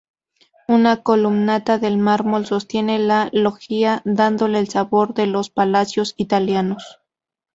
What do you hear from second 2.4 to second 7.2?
sostiene la loggia dándole el sabor de los palacios italianos.